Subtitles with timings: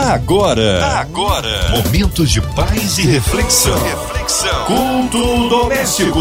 [0.00, 3.76] Agora, agora, momentos de paz e reflexão.
[3.82, 4.64] reflexão.
[4.64, 6.20] Culto doméstico.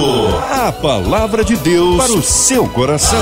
[0.49, 3.21] A palavra de Deus para o seu coração.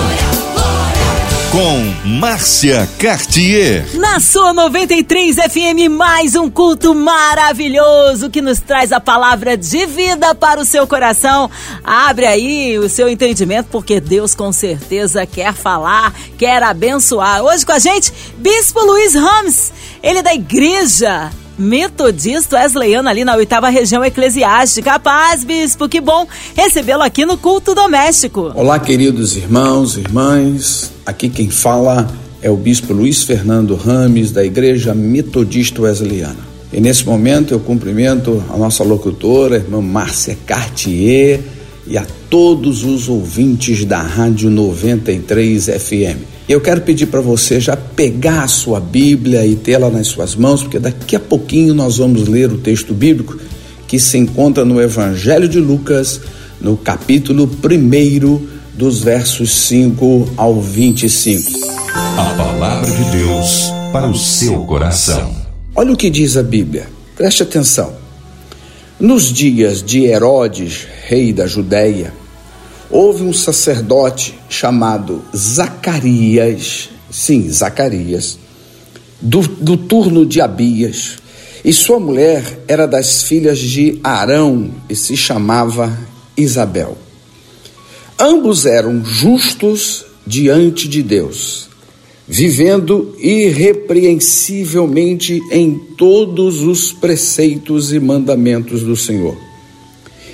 [1.51, 3.85] Com Márcia Cartier.
[3.95, 10.35] Na sua 93 FM, mais um culto maravilhoso que nos traz a palavra de vida
[10.35, 11.49] para o seu coração.
[11.83, 17.41] Abre aí o seu entendimento, porque Deus com certeza quer falar, quer abençoar.
[17.43, 19.71] Hoje com a gente, Bispo Luiz Ramos,
[20.05, 24.99] ele é da igreja metodista wesleyano ali na oitava região eclesiástica.
[24.99, 28.51] Paz, bispo, que bom recebê-lo aqui no culto doméstico.
[28.53, 30.91] Olá, queridos irmãos, irmãs.
[31.07, 32.07] Aqui quem fala
[32.39, 36.45] é o bispo Luiz Fernando Rames, da igreja metodista wesleyana.
[36.71, 41.39] E nesse momento eu cumprimento a nossa locutora, a irmã Márcia Cartier,
[41.87, 46.35] e a todos os ouvintes da Rádio 93 FM.
[46.47, 50.61] Eu quero pedir para você já pegar a sua Bíblia e tê-la nas suas mãos,
[50.61, 53.37] porque daqui a pouquinho nós vamos ler o texto bíblico
[53.87, 56.21] que se encontra no Evangelho de Lucas,
[56.59, 61.51] no capítulo 1, dos versos 5 ao 25.
[61.93, 65.33] A palavra de Deus para o seu coração.
[65.75, 68.04] Olha o que diz a Bíblia, preste atenção.
[68.99, 72.13] Nos dias de Herodes, rei da Judéia,
[72.89, 78.39] houve um sacerdote chamado Zacarias, sim, Zacarias,
[79.19, 81.17] do, do turno de Abias,
[81.63, 85.97] e sua mulher era das filhas de Arão e se chamava
[86.37, 86.97] Isabel.
[88.17, 91.67] Ambos eram justos diante de Deus,
[92.27, 99.35] vivendo irrepreensivelmente em todos os preceitos e mandamentos do Senhor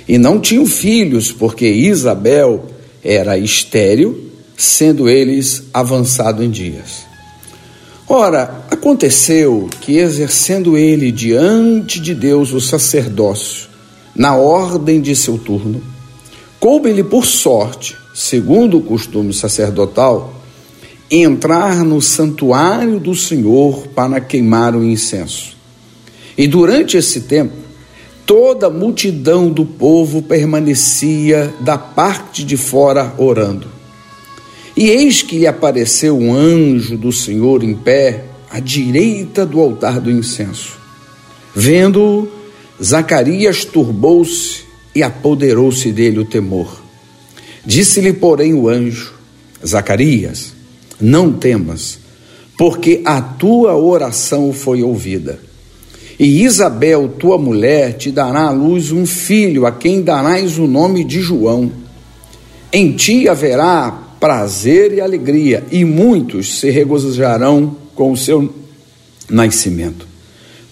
[0.08, 2.64] e não tinham filhos, porque Isabel
[3.02, 7.04] era estéril, sendo eles avançado em dias.
[8.08, 13.68] Ora, aconteceu que, exercendo ele diante de Deus o sacerdócio,
[14.14, 15.82] na ordem de seu turno,
[16.60, 20.41] coube-lhe por sorte, segundo o costume sacerdotal,
[21.20, 25.54] entrar no santuário do Senhor para queimar o incenso.
[26.38, 27.52] E durante esse tempo,
[28.24, 33.66] toda a multidão do povo permanecia da parte de fora orando.
[34.74, 40.00] E eis que lhe apareceu um anjo do Senhor em pé, à direita do altar
[40.00, 40.78] do incenso.
[41.54, 42.28] Vendo-o,
[42.82, 44.62] Zacarias turbou-se
[44.94, 46.82] e apoderou-se dele o temor.
[47.64, 49.12] Disse-lhe, porém, o anjo:
[49.64, 50.51] Zacarias,
[51.02, 51.98] não temas,
[52.56, 55.38] porque a tua oração foi ouvida
[56.22, 61.02] e Isabel, tua mulher, te dará à luz um filho, a quem darás o nome
[61.02, 61.72] de João.
[62.72, 63.90] Em ti haverá
[64.20, 68.54] prazer e alegria, e muitos se regozijarão com o seu
[69.28, 70.06] nascimento.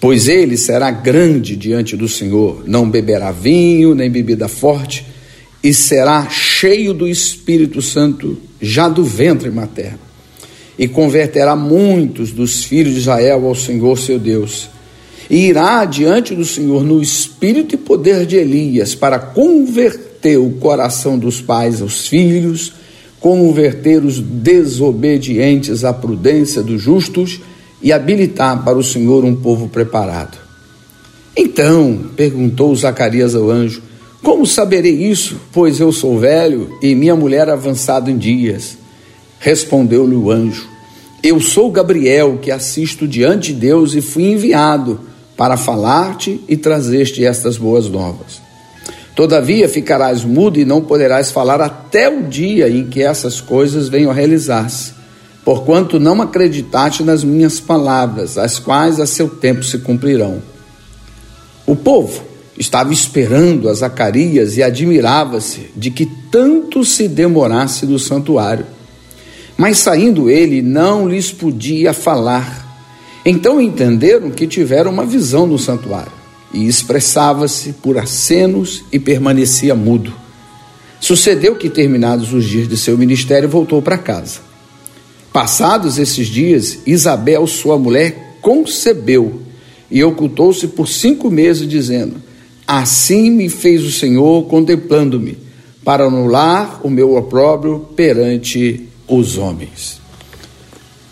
[0.00, 5.04] Pois ele será grande diante do Senhor, não beberá vinho nem bebida forte,
[5.64, 10.09] e será cheio do Espírito Santo já do ventre materno.
[10.80, 14.68] E converterá muitos dos filhos de Israel ao Senhor seu Deus
[15.30, 21.16] e irá diante do Senhor no espírito e poder de Elias para converter o coração
[21.16, 22.72] dos pais aos filhos,
[23.20, 27.40] converter os desobedientes à prudência dos justos
[27.80, 30.36] e habilitar para o Senhor um povo preparado.
[31.36, 33.82] Então perguntou Zacarias ao anjo:
[34.20, 38.76] Como saberei isso, pois eu sou velho e minha mulher avançado em dias?
[39.38, 40.68] Respondeu-lhe o anjo:
[41.22, 45.00] Eu sou Gabriel, que assisto diante de Deus e fui enviado
[45.36, 48.40] para falar-te e trazer-te estas boas novas.
[49.14, 54.10] Todavia ficarás mudo e não poderás falar até o dia em que essas coisas venham
[54.10, 54.94] a realizar-se,
[55.44, 60.42] porquanto não acreditaste nas minhas palavras, as quais a seu tempo se cumprirão.
[61.66, 62.22] O povo
[62.58, 68.64] estava esperando a Zacarias e admirava-se de que tanto se demorasse do santuário.
[69.60, 72.70] Mas saindo ele, não lhes podia falar
[73.24, 76.12] então entenderam que tiveram uma visão no santuário
[76.52, 80.12] e expressava-se por acenos e permanecia mudo.
[80.98, 84.40] Sucedeu que, terminados os dias de seu ministério, voltou para casa.
[85.32, 89.42] Passados esses dias, Isabel, sua mulher, concebeu
[89.90, 92.16] e ocultou-se por cinco meses, dizendo:
[92.66, 95.38] Assim me fez o Senhor, contemplando-me,
[95.84, 100.00] para anular o meu opróbrio perante os homens.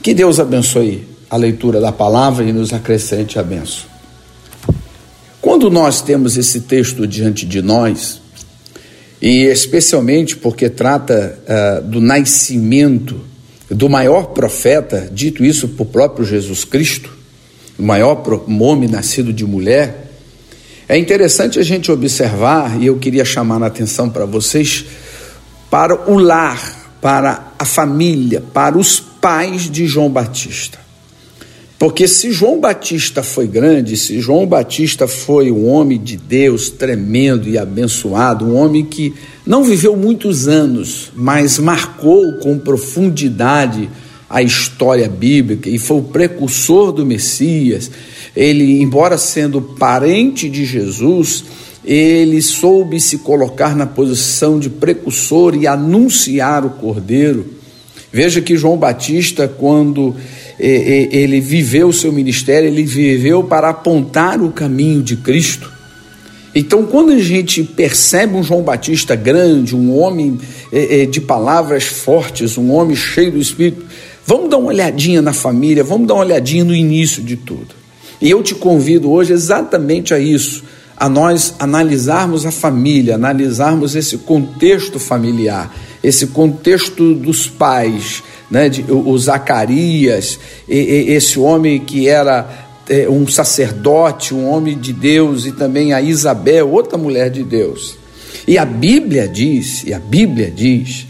[0.03, 3.89] Que Deus abençoe a leitura da palavra e nos acrescente a benção.
[5.41, 8.21] Quando nós temos esse texto diante de nós,
[9.21, 13.21] e especialmente porque trata uh, do nascimento
[13.69, 17.11] do maior profeta, dito isso por próprio Jesus Cristo,
[17.79, 18.23] o maior
[18.61, 20.11] homem nascido de mulher,
[20.89, 24.87] é interessante a gente observar, e eu queria chamar a atenção para vocês,
[25.71, 30.79] para o lar, para a família, para os pais de João Batista.
[31.79, 37.49] Porque se João Batista foi grande, se João Batista foi um homem de Deus tremendo
[37.49, 39.15] e abençoado, um homem que
[39.47, 43.89] não viveu muitos anos, mas marcou com profundidade
[44.29, 47.91] a história bíblica e foi o precursor do Messias,
[48.37, 51.45] ele, embora sendo parente de Jesus,
[51.90, 57.55] ele soube se colocar na posição de precursor e anunciar o Cordeiro.
[58.12, 60.14] Veja que João Batista, quando
[60.58, 65.73] ele viveu o seu ministério, ele viveu para apontar o caminho de Cristo.
[66.55, 70.38] Então, quando a gente percebe um João Batista grande, um homem
[71.11, 73.87] de palavras fortes, um homem cheio do Espírito,
[74.26, 77.69] vamos dar uma olhadinha na família, vamos dar uma olhadinha no início de tudo.
[78.20, 80.64] E eu te convido hoje exatamente a isso,
[80.99, 85.73] a nós analisarmos a família, analisarmos esse contexto familiar,
[86.03, 92.49] esse contexto dos pais, né, de, o, Zacarias, e, e, esse homem que era
[92.89, 97.97] é, um sacerdote, um homem de Deus, e também a Isabel, outra mulher de Deus.
[98.47, 101.06] E a Bíblia diz, e a Bíblia diz,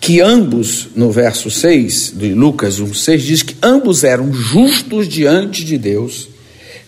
[0.00, 5.78] que ambos, no verso 6 de Lucas 1,6, diz que ambos eram justos diante de
[5.78, 6.28] Deus,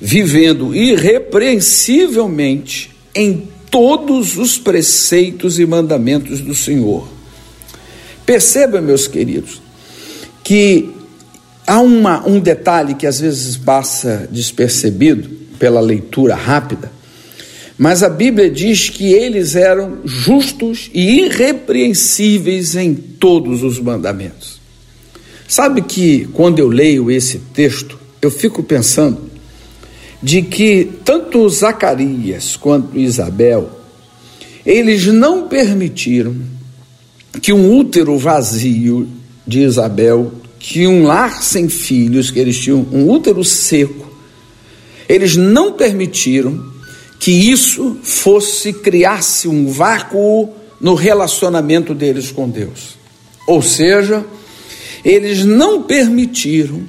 [0.00, 7.08] vivendo irrepreensivelmente em todos os preceitos e mandamentos do Senhor.
[8.24, 9.60] Perceba, meus queridos,
[10.42, 10.90] que
[11.66, 15.28] há uma, um detalhe que às vezes passa despercebido
[15.58, 16.92] pela leitura rápida,
[17.78, 24.58] mas a Bíblia diz que eles eram justos e irrepreensíveis em todos os mandamentos.
[25.46, 29.25] Sabe que quando eu leio esse texto, eu fico pensando
[30.22, 33.70] de que tanto Zacarias quanto Isabel,
[34.64, 36.34] eles não permitiram
[37.40, 39.08] que um útero vazio
[39.46, 44.10] de Isabel, que um lar sem filhos, que eles tinham um útero seco,
[45.08, 46.74] eles não permitiram
[47.20, 52.96] que isso fosse criasse um vácuo no relacionamento deles com Deus.
[53.46, 54.24] Ou seja,
[55.04, 56.82] eles não permitiram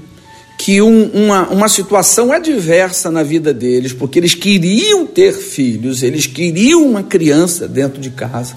[0.67, 6.27] que um, uma, uma situação adversa na vida deles, porque eles queriam ter filhos, eles
[6.27, 8.53] queriam uma criança dentro de casa,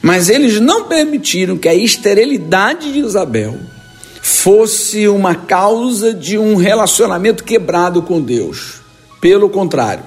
[0.00, 3.58] mas eles não permitiram que a esterilidade de Isabel
[4.20, 8.74] fosse uma causa de um relacionamento quebrado com Deus.
[9.20, 10.04] Pelo contrário,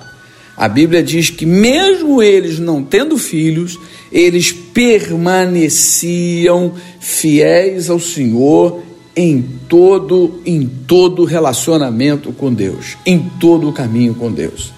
[0.56, 3.78] a Bíblia diz que, mesmo eles não tendo filhos,
[4.10, 8.86] eles permaneciam fiéis ao Senhor
[9.16, 14.74] em todo em todo relacionamento com Deus, em todo o caminho com Deus.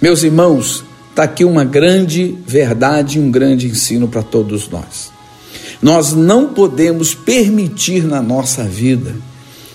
[0.00, 5.10] Meus irmãos, está aqui uma grande verdade, um grande ensino para todos nós.
[5.80, 9.14] Nós não podemos permitir na nossa vida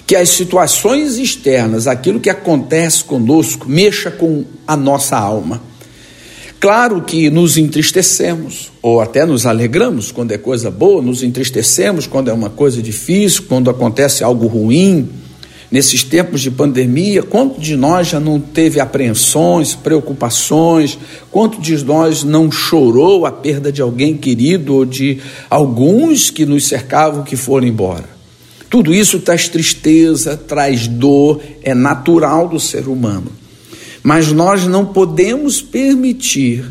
[0.06, 5.62] que as situações externas, aquilo que acontece conosco, mexa com a nossa alma.
[6.59, 12.30] Claro que nos entristecemos, ou até nos alegramos quando é coisa boa, nos entristecemos quando
[12.30, 15.07] é uma coisa difícil, quando acontece algo ruim.
[15.69, 20.97] Nesses tempos de pandemia, quanto de nós já não teve apreensões, preocupações?
[21.30, 26.66] Quanto de nós não chorou a perda de alguém querido ou de alguns que nos
[26.66, 28.06] cercavam que foram embora?
[28.69, 33.28] Tudo isso traz tristeza, traz dor, é natural do ser humano.
[34.04, 36.66] Mas nós não podemos permitir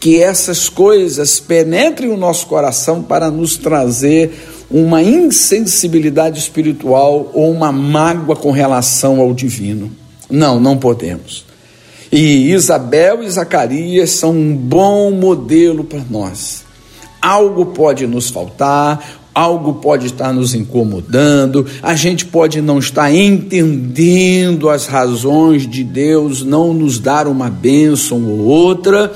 [0.00, 4.32] que essas coisas penetrem o nosso coração para nos trazer
[4.70, 9.90] uma insensibilidade espiritual ou uma mágoa com relação ao divino.
[10.30, 11.44] Não, não podemos.
[12.10, 16.64] E Isabel e Zacarias são um bom modelo para nós.
[17.20, 24.68] Algo pode nos faltar, algo pode estar nos incomodando, a gente pode não estar entendendo
[24.68, 29.12] as razões de Deus não nos dar uma bênção ou outra,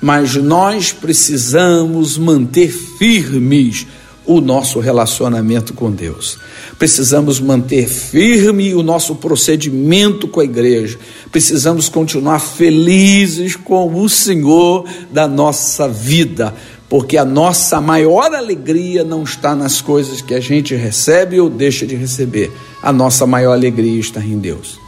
[0.00, 3.86] mas nós precisamos manter firmes
[4.32, 6.38] o nosso relacionamento com Deus.
[6.78, 11.00] Precisamos manter firme o nosso procedimento com a igreja.
[11.32, 16.54] Precisamos continuar felizes com o Senhor da nossa vida
[16.88, 21.86] porque a nossa maior alegria não está nas coisas que a gente recebe ou deixa
[21.86, 22.50] de receber.
[22.82, 24.78] A nossa maior alegria está em Deus.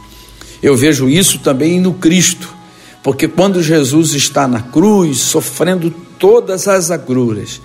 [0.61, 2.53] Eu vejo isso também no Cristo,
[3.01, 7.61] porque quando Jesus está na cruz, sofrendo todas as agruras,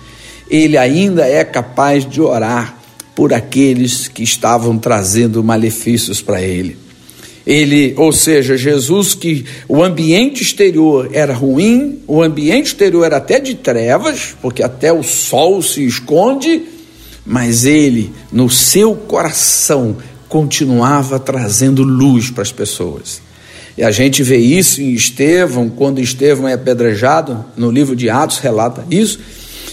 [0.49, 2.77] ele ainda é capaz de orar
[3.15, 6.77] por aqueles que estavam trazendo malefícios para ele.
[7.45, 13.39] Ele, ou seja, Jesus que o ambiente exterior era ruim, o ambiente exterior era até
[13.39, 16.63] de trevas, porque até o sol se esconde,
[17.25, 23.21] mas ele, no seu coração, continuava trazendo luz para as pessoas.
[23.77, 28.37] E a gente vê isso em Estevão, quando Estevão é apedrejado, no livro de Atos
[28.39, 29.19] relata isso,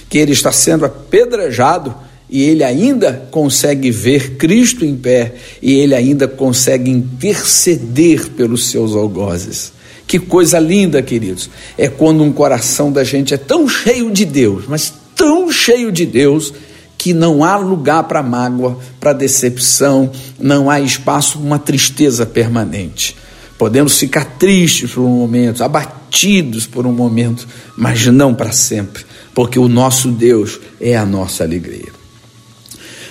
[0.08, 1.94] que ele está sendo apedrejado
[2.28, 8.94] e ele ainda consegue ver Cristo em pé e ele ainda consegue interceder pelos seus
[8.94, 9.72] algozes.
[10.06, 11.50] Que coisa linda, queridos.
[11.76, 16.06] É quando um coração da gente é tão cheio de Deus, mas tão cheio de
[16.06, 16.52] Deus,
[16.98, 23.16] que não há lugar para mágoa, para decepção, não há espaço para uma tristeza permanente.
[23.58, 27.46] Podemos ficar tristes por um momento, abatidos por um momento,
[27.76, 29.04] mas não para sempre,
[29.36, 31.92] porque o nosso Deus é a nossa alegria.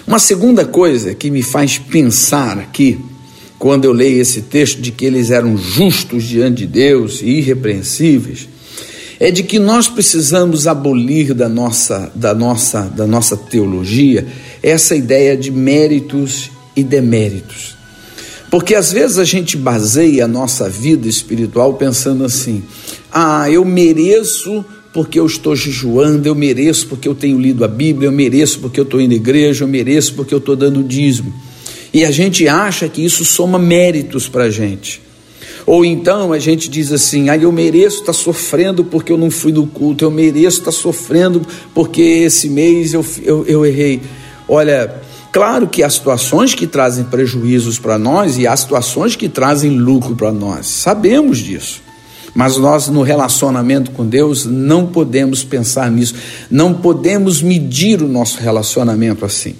[0.08, 3.00] Uma segunda coisa que me faz pensar aqui,
[3.60, 8.50] quando eu leio esse texto de que eles eram justos diante de Deus e irrepreensíveis,
[9.20, 14.26] é de que nós precisamos abolir da nossa, da nossa, da nossa teologia
[14.64, 17.78] essa ideia de méritos e deméritos.
[18.50, 22.64] Porque às vezes a gente baseia a nossa vida espiritual pensando assim:
[23.12, 24.66] ah, eu mereço
[24.96, 28.80] porque eu estou jejuando, eu mereço porque eu tenho lido a Bíblia, eu mereço porque
[28.80, 31.34] eu estou indo à igreja, eu mereço porque eu estou dando dízimo.
[31.94, 35.02] E a gente acha que isso soma méritos para a gente.
[35.66, 39.30] Ou então a gente diz assim: ah, eu mereço estar tá sofrendo porque eu não
[39.30, 41.42] fui no culto, eu mereço estar tá sofrendo
[41.74, 44.00] porque esse mês eu, eu, eu errei.
[44.48, 49.72] Olha, claro que há situações que trazem prejuízos para nós e há situações que trazem
[49.72, 51.85] lucro para nós, sabemos disso.
[52.36, 56.16] Mas nós, no relacionamento com Deus, não podemos pensar nisso,
[56.52, 59.56] não podemos medir o nosso relacionamento assim.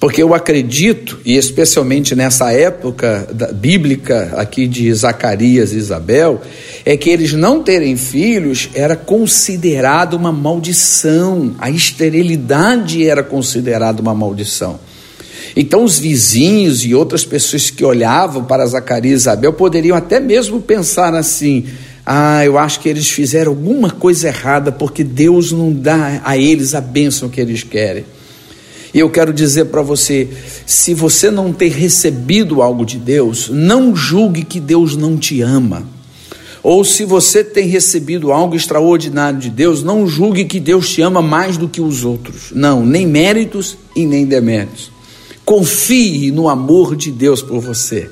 [0.00, 6.42] Porque eu acredito, e especialmente nessa época bíblica aqui de Zacarias e Isabel,
[6.84, 14.14] é que eles não terem filhos era considerado uma maldição, a esterilidade era considerada uma
[14.14, 14.80] maldição.
[15.56, 20.60] Então, os vizinhos e outras pessoas que olhavam para Zacarias e Isabel poderiam até mesmo
[20.60, 21.64] pensar assim:
[22.06, 26.74] ah, eu acho que eles fizeram alguma coisa errada porque Deus não dá a eles
[26.74, 28.04] a bênção que eles querem.
[28.92, 30.28] E eu quero dizer para você:
[30.66, 35.86] se você não ter recebido algo de Deus, não julgue que Deus não te ama.
[36.62, 41.20] Ou se você tem recebido algo extraordinário de Deus, não julgue que Deus te ama
[41.20, 42.52] mais do que os outros.
[42.54, 44.90] Não, nem méritos e nem deméritos.
[45.44, 48.10] Confie no amor de Deus por você.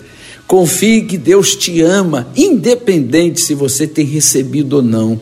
[0.52, 5.18] Confie que Deus te ama, independente se você tem recebido ou não.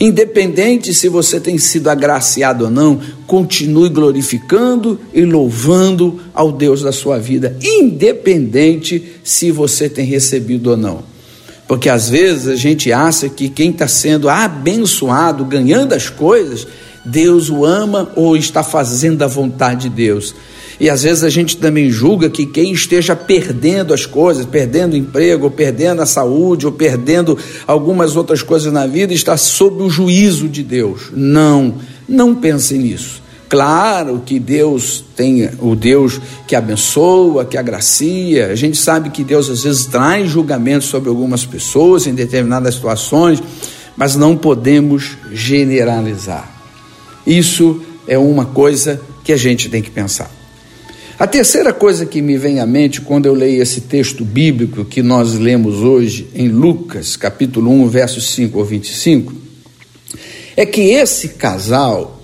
[0.00, 6.92] Independente se você tem sido agraciado ou não, continue glorificando e louvando ao Deus da
[6.92, 11.02] sua vida, independente se você tem recebido ou não.
[11.68, 16.66] Porque às vezes a gente acha que quem está sendo abençoado, ganhando as coisas,
[17.04, 20.34] Deus o ama ou está fazendo a vontade de Deus.
[20.80, 24.96] E às vezes a gente também julga que quem esteja perdendo as coisas, perdendo o
[24.96, 29.90] emprego, ou perdendo a saúde, ou perdendo algumas outras coisas na vida, está sob o
[29.90, 31.10] juízo de Deus.
[31.12, 31.74] Não,
[32.08, 33.20] não pense nisso.
[33.46, 38.46] Claro que Deus tem o Deus que abençoa, que agracia.
[38.46, 43.42] A gente sabe que Deus às vezes traz julgamento sobre algumas pessoas em determinadas situações,
[43.96, 46.59] mas não podemos generalizar.
[47.26, 50.30] Isso é uma coisa que a gente tem que pensar.
[51.18, 55.02] A terceira coisa que me vem à mente quando eu leio esse texto bíblico que
[55.02, 59.34] nós lemos hoje em Lucas, capítulo 1, versos 5 ao 25,
[60.56, 62.22] é que esse casal,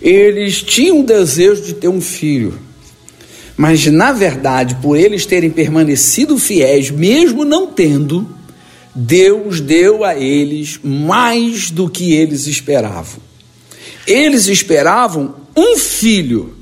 [0.00, 2.58] eles tinham o desejo de ter um filho,
[3.54, 8.26] mas na verdade, por eles terem permanecido fiéis, mesmo não tendo,
[8.94, 13.20] Deus deu a eles mais do que eles esperavam.
[14.06, 16.54] Eles esperavam um filho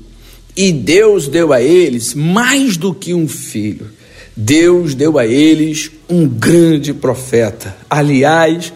[0.55, 3.87] e Deus deu a eles mais do que um filho.
[4.35, 7.75] Deus deu a eles um grande profeta.
[7.89, 8.73] Aliás,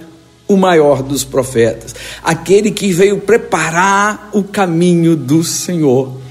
[0.47, 6.21] o maior dos profetas, aquele que veio preparar o caminho do Senhor.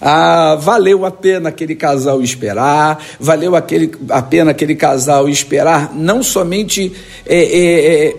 [0.00, 6.22] Ah, valeu a pena aquele casal esperar, valeu aquele, a pena aquele casal esperar, não
[6.22, 6.92] somente
[7.26, 8.16] é, é, é,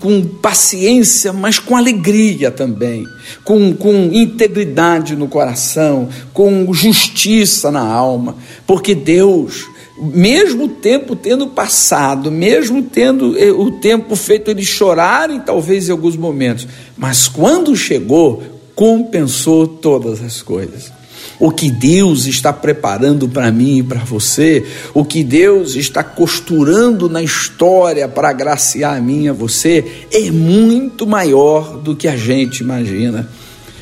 [0.00, 3.06] com paciência, mas com alegria também,
[3.44, 9.66] com, com integridade no coração, com justiça na alma, porque Deus,
[9.98, 15.92] mesmo o tempo tendo passado, mesmo tendo eh, o tempo feito eles chorarem, talvez em
[15.92, 16.66] alguns momentos,
[16.96, 18.42] mas quando chegou,
[18.74, 21.01] compensou todas as coisas.
[21.42, 27.08] O que Deus está preparando para mim e para você, o que Deus está costurando
[27.08, 32.16] na história para agraciar a mim e a você, é muito maior do que a
[32.16, 33.28] gente imagina.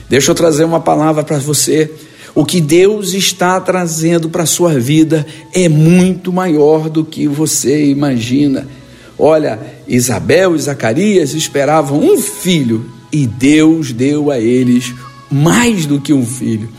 [0.08, 1.92] Deixa eu trazer uma palavra para você.
[2.34, 7.84] O que Deus está trazendo para a sua vida é muito maior do que você
[7.90, 8.66] imagina.
[9.18, 14.94] Olha, Isabel e Zacarias esperavam um filho e Deus deu a eles
[15.30, 16.70] mais do que um filho.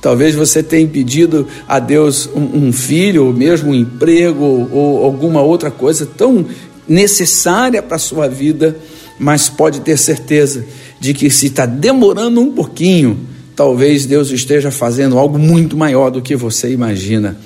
[0.00, 5.42] Talvez você tenha pedido a Deus um, um filho, ou mesmo um emprego, ou, alguma
[5.42, 6.46] outra coisa tão
[6.88, 8.76] necessária para a sua vida,
[9.18, 10.64] mas pode ter certeza
[10.98, 13.20] de que se está demorando um pouquinho,
[13.54, 17.36] talvez Deus esteja fazendo algo muito maior do que você imagina.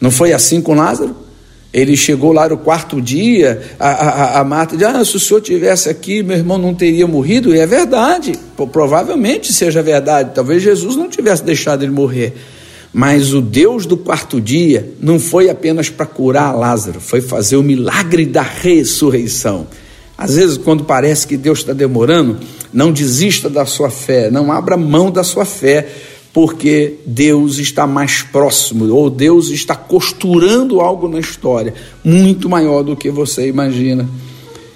[0.00, 1.16] Não foi assim com Lázaro?
[1.72, 5.40] Ele chegou lá no quarto dia, a, a, a Marta disse: ah, se o senhor
[5.40, 7.54] tivesse aqui, meu irmão não teria morrido.
[7.54, 8.32] E é verdade,
[8.66, 10.32] provavelmente seja verdade.
[10.34, 12.34] Talvez Jesus não tivesse deixado ele morrer.
[12.92, 17.62] Mas o Deus do quarto dia não foi apenas para curar Lázaro, foi fazer o
[17.62, 19.66] milagre da ressurreição.
[20.16, 22.38] Às vezes, quando parece que Deus está demorando,
[22.72, 25.86] não desista da sua fé, não abra mão da sua fé,
[26.32, 32.96] porque Deus está mais próximo, ou Deus está costurando algo na história, muito maior do
[32.96, 34.08] que você imagina.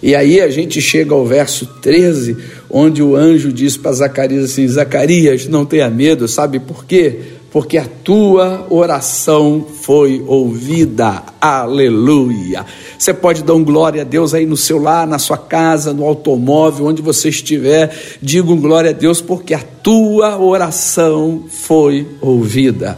[0.02, 2.36] E aí a gente chega ao verso 13,
[2.72, 7.20] onde o anjo diz para Zacarias assim: Zacarias, não tenha medo, sabe por quê?
[7.52, 11.22] porque a tua oração foi ouvida.
[11.38, 12.64] Aleluia.
[12.98, 16.04] Você pode dar um glória a Deus aí no seu lar, na sua casa, no
[16.04, 17.94] automóvel, onde você estiver.
[18.22, 22.96] Diga um glória a Deus, porque a tua oração foi ouvida.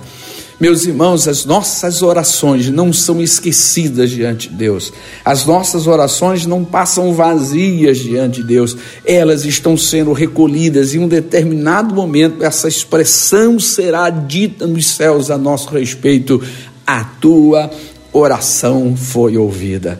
[0.60, 4.92] Meus irmãos, as nossas orações não são esquecidas diante de Deus.
[5.24, 8.76] As nossas orações não passam vazias diante de Deus.
[9.04, 15.36] Elas estão sendo recolhidas em um determinado momento essa expressão será dita nos céus a
[15.36, 16.40] nosso respeito.
[16.86, 17.70] A tua
[18.12, 19.98] oração foi ouvida.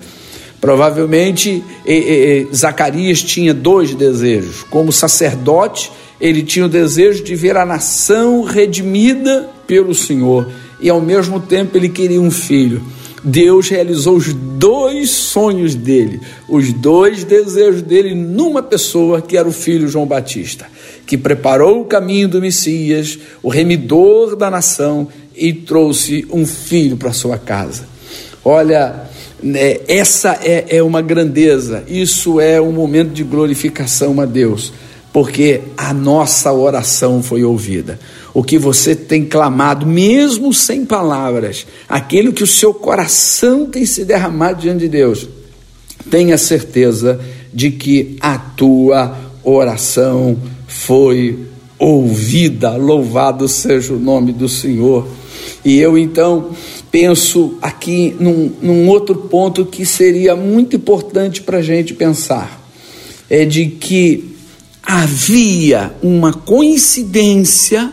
[0.61, 1.63] Provavelmente
[2.55, 4.63] Zacarias tinha dois desejos.
[4.71, 5.91] Como sacerdote,
[6.21, 10.49] ele tinha o desejo de ver a nação redimida pelo Senhor
[10.81, 12.83] e ao mesmo tempo ele queria um filho.
[13.25, 19.53] Deus realizou os dois sonhos dele, os dois desejos dele numa pessoa que era o
[19.53, 20.67] filho João Batista,
[21.07, 27.15] que preparou o caminho do Messias, o remidor da nação e trouxe um filho para
[27.15, 27.89] sua casa.
[28.45, 29.09] Olha,
[29.43, 34.71] né, essa é, é uma grandeza, isso é um momento de glorificação a Deus,
[35.15, 38.01] porque a nossa oração foi ouvida
[38.35, 44.05] o que você tem clamado, mesmo sem palavras, aquilo que o seu coração tem se
[44.05, 45.29] derramado diante de Deus,
[46.11, 47.21] tenha certeza
[47.53, 51.39] de que a tua oração foi
[51.79, 52.77] ouvida.
[52.77, 55.07] Louvado seja o nome do Senhor.
[55.65, 56.51] E eu então
[56.91, 62.69] penso aqui num, num outro ponto que seria muito importante para a gente pensar:
[63.31, 64.34] é de que
[64.87, 67.93] havia uma coincidência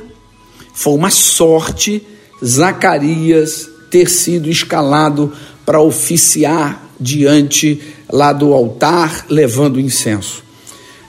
[0.74, 2.02] foi uma sorte
[2.44, 5.32] Zacarias ter sido escalado
[5.66, 10.44] para oficiar diante lá do altar levando incenso.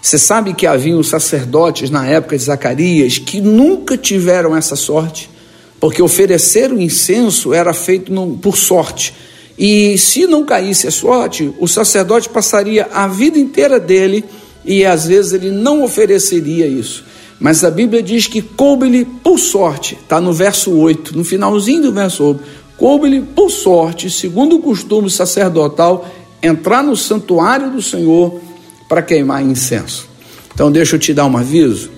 [0.00, 5.30] Você sabe que havia os sacerdotes na época de Zacarias que nunca tiveram essa sorte,
[5.80, 9.14] porque oferecer o incenso era feito por sorte.
[9.56, 14.24] E se não caísse a sorte, o sacerdote passaria a vida inteira dele
[14.64, 17.04] e às vezes ele não ofereceria isso.
[17.40, 21.92] Mas a Bíblia diz que coube-lhe por sorte, está no verso 8, no finalzinho do
[21.92, 22.40] verso 8,
[22.76, 26.08] coube-lhe por sorte, segundo o costume sacerdotal,
[26.42, 28.40] entrar no santuário do Senhor
[28.88, 30.08] para queimar incenso.
[30.54, 31.90] Então deixa eu te dar um aviso.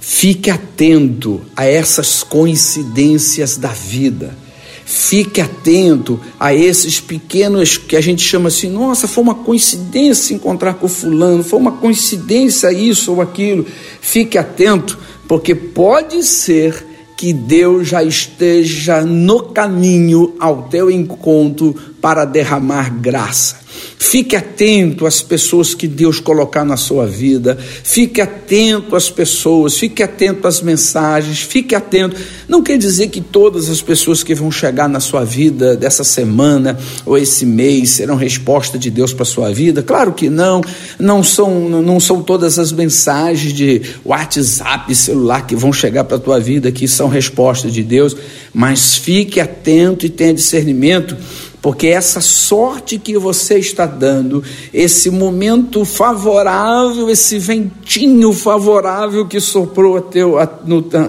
[0.00, 4.36] Fique atento a essas coincidências da vida.
[4.86, 10.74] Fique atento a esses pequenos que a gente chama assim, nossa, foi uma coincidência encontrar
[10.74, 13.66] com fulano, foi uma coincidência isso ou aquilo.
[14.00, 22.26] Fique atento, porque pode ser que Deus já esteja no caminho ao teu encontro para
[22.26, 23.56] derramar graça.
[23.98, 27.56] Fique atento às pessoas que Deus colocar na sua vida.
[27.56, 32.14] Fique atento às pessoas, fique atento às mensagens, fique atento.
[32.46, 36.78] Não quer dizer que todas as pessoas que vão chegar na sua vida dessa semana
[37.06, 39.82] ou esse mês serão resposta de Deus para sua vida.
[39.82, 40.60] Claro que não.
[40.98, 46.20] Não são, não são todas as mensagens de WhatsApp, celular que vão chegar para a
[46.20, 48.14] tua vida que são resposta de Deus,
[48.52, 51.16] mas fique atento e tenha discernimento
[51.64, 59.98] porque essa sorte que você está dando, esse momento favorável, esse ventinho favorável que soprou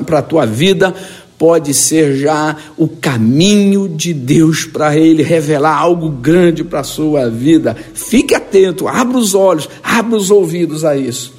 [0.05, 0.95] para a tua vida,
[1.37, 7.29] pode ser já o caminho de Deus para ele revelar algo grande para a sua
[7.29, 7.75] vida.
[7.93, 11.33] Fique atento, abra os olhos, abra os ouvidos a isso.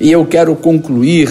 [0.00, 1.30] E eu quero concluir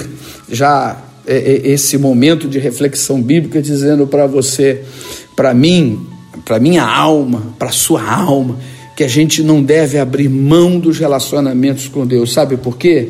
[0.49, 4.85] já é, é, esse momento de reflexão bíblica dizendo para você,
[5.35, 6.15] para mim,
[6.47, 8.57] para minha alma, para sua alma,
[8.95, 12.31] que a gente não deve abrir mão dos relacionamentos com Deus.
[12.31, 13.09] Sabe por quê?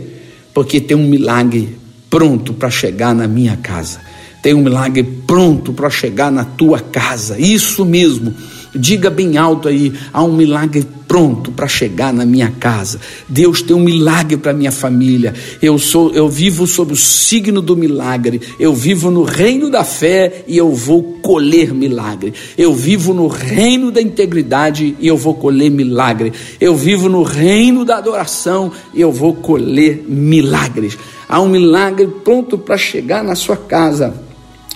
[0.53, 1.77] Porque tem um milagre
[2.09, 4.07] pronto para chegar na minha casa
[4.47, 7.37] tem um milagre pronto para chegar na tua casa.
[7.37, 8.33] Isso mesmo.
[8.77, 12.99] Diga bem alto aí, há um milagre pronto para chegar na minha casa.
[13.27, 15.33] Deus tem um milagre para minha família.
[15.61, 18.41] Eu sou, eu vivo sob o signo do milagre.
[18.59, 22.33] Eu vivo no reino da fé e eu vou colher milagre.
[22.57, 26.33] Eu vivo no reino da integridade e eu vou colher milagre.
[26.59, 30.97] Eu vivo no reino da adoração e eu vou colher milagres.
[31.27, 34.13] Há um milagre pronto para chegar na sua casa.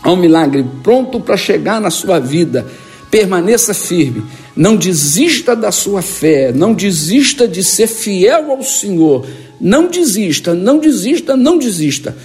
[0.04, 2.66] Há um milagre pronto para chegar na sua vida.
[3.12, 4.24] Permaneça firme,
[4.56, 9.28] não desista da sua fé, não desista de ser fiel ao Senhor.
[9.60, 12.18] Não desista, não desista, não desista,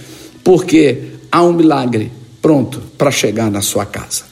[0.43, 0.97] porque
[1.31, 4.23] há um milagre pronto para chegar na sua casa.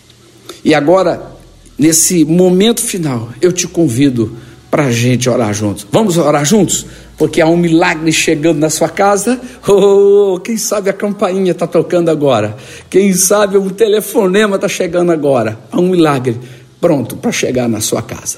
[0.63, 1.35] E agora,
[1.77, 4.35] nesse momento final, eu te convido
[4.75, 5.88] para a gente orar juntos.
[5.89, 6.85] Vamos orar juntos?
[7.17, 9.39] porque há um milagre chegando na sua casa.
[9.67, 12.57] Oh, quem sabe a campainha está tocando agora?
[12.89, 15.57] Quem sabe o telefonema está chegando agora?
[15.71, 16.38] Há um milagre
[16.79, 18.38] pronto para chegar na sua casa.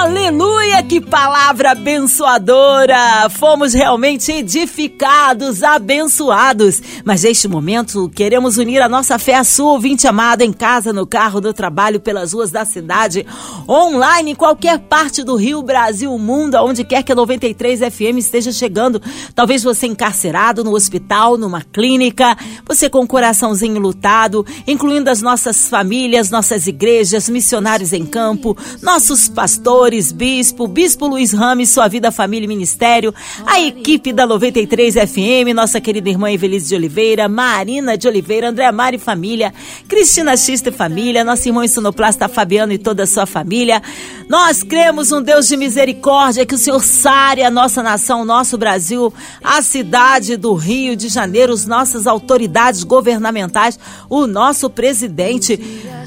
[0.00, 3.28] Aleluia, que palavra abençoadora!
[3.28, 6.80] Fomos realmente edificados, abençoados.
[7.04, 11.06] Mas neste momento queremos unir a nossa fé à sua, ouvinte amado, em casa, no
[11.06, 13.26] carro, no trabalho, pelas ruas da cidade,
[13.68, 18.52] online, em qualquer parte do Rio, Brasil, mundo, aonde quer que a 93 FM esteja
[18.52, 19.02] chegando.
[19.34, 25.68] Talvez você encarcerado no hospital, numa clínica, você com o coraçãozinho lutado, incluindo as nossas
[25.68, 32.12] famílias, nossas igrejas, missionários em campo, nossos pastores pastores, bispo, bispo Luiz Rames, sua vida,
[32.12, 33.12] família e ministério,
[33.44, 38.70] a equipe da 93 FM, nossa querida irmã Evelise de Oliveira, Marina de Oliveira, André
[38.70, 39.52] Mari família,
[39.88, 43.82] Cristina Xista e família, nosso irmão sonoplasta Fabiano e toda a sua família.
[44.28, 48.56] Nós cremos um Deus de misericórdia, que o Senhor sare a nossa nação, o nosso
[48.56, 55.58] Brasil, a cidade do Rio de Janeiro, as nossas autoridades governamentais, o nosso presidente.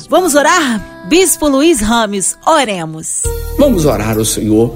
[0.09, 0.92] Vamos orar?
[1.05, 3.23] Bispo Luiz Rames, oremos.
[3.57, 4.73] Vamos orar ao Senhor.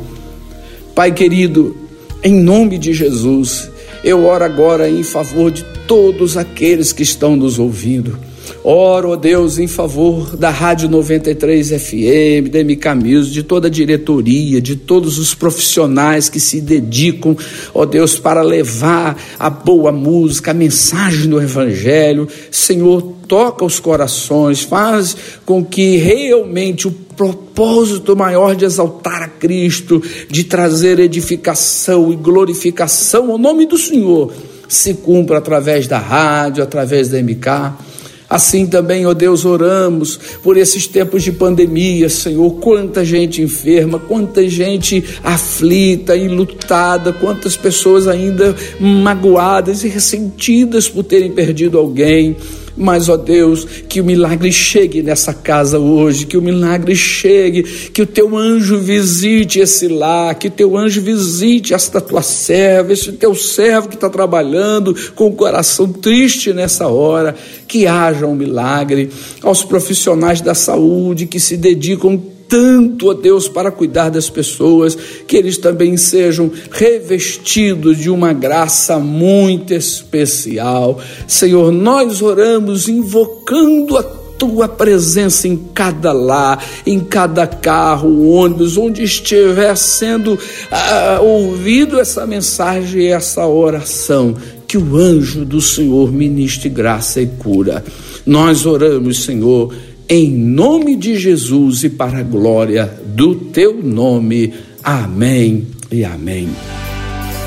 [0.93, 1.77] Pai querido,
[2.21, 3.71] em nome de Jesus,
[4.03, 8.19] eu oro agora em favor de todos aqueles que estão nos ouvindo.
[8.69, 13.71] Oro, ó Deus, em favor da Rádio 93 FM, da MK Music, de toda a
[13.71, 17.33] diretoria, de todos os profissionais que se dedicam,
[17.73, 22.27] ó Deus, para levar a boa música, a mensagem do Evangelho.
[22.51, 30.03] Senhor, toca os corações, faz com que realmente o propósito maior de exaltar a Cristo,
[30.29, 34.33] de trazer edificação e glorificação ao nome do Senhor,
[34.67, 37.86] se cumpra através da rádio, através da MK.
[38.29, 42.51] Assim também, ó Deus, oramos por esses tempos de pandemia, Senhor.
[42.55, 51.03] Quanta gente enferma, quanta gente aflita e lutada, quantas pessoas ainda magoadas e ressentidas por
[51.03, 52.35] terem perdido alguém.
[52.77, 58.03] Mas, ó Deus, que o milagre chegue nessa casa hoje, que o milagre chegue, que
[58.03, 63.11] o teu anjo visite esse lar, que o teu anjo visite esta tua serva, esse
[63.13, 67.35] teu servo que está trabalhando com o coração triste nessa hora,
[67.67, 69.09] que haja um milagre.
[69.41, 75.35] Aos profissionais da saúde que se dedicam tanto, ó Deus, para cuidar das pessoas, que
[75.35, 80.99] eles também sejam revestidos de uma graça muito especial.
[81.27, 84.03] Senhor, nós oramos invocando a
[84.37, 90.37] tua presença em cada lar, em cada carro, ônibus, onde estiver sendo
[90.71, 94.35] ah, ouvido essa mensagem e essa oração,
[94.67, 97.83] que o anjo do Senhor ministre graça e cura.
[98.25, 99.73] Nós oramos, Senhor,
[100.09, 104.53] em nome de Jesus e para a glória do teu nome.
[104.81, 106.49] Amém e amém.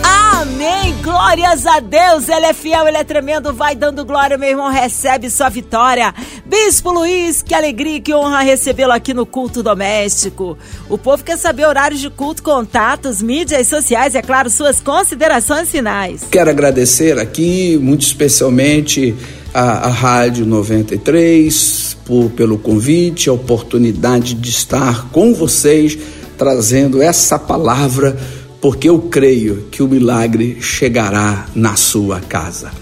[0.03, 4.70] Amém, glórias a Deus, Ele é fiel, Ele é tremendo, vai dando glória, meu irmão,
[4.70, 6.14] recebe sua vitória.
[6.44, 10.59] Bispo Luiz, que alegria, que honra recebê-lo aqui no culto doméstico.
[10.88, 15.70] O povo quer saber horários de culto, contatos, mídias sociais e, é claro, suas considerações
[15.70, 16.27] finais.
[16.31, 19.14] Quero agradecer aqui, muito especialmente,
[19.55, 25.96] a, a Rádio 93 por, pelo convite, a oportunidade de estar com vocês
[26.37, 28.18] trazendo essa palavra,
[28.61, 32.73] porque eu creio que o milagre chegará na sua casa.